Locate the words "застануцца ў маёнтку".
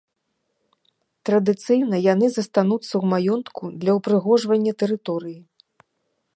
2.37-3.63